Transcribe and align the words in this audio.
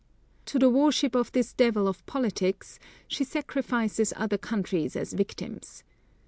To 0.47 0.57
the 0.57 0.71
worship 0.71 1.13
of 1.13 1.31
this 1.31 1.53
devil 1.53 1.87
of 1.87 2.03
politics 2.07 2.79
she 3.07 3.23
sacrifices 3.23 4.11
other 4.17 4.39
countries 4.39 4.95
as 4.95 5.13
victims. 5.13 5.83